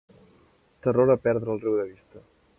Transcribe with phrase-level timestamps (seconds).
[0.87, 2.27] Terror a perdre el riu de vista.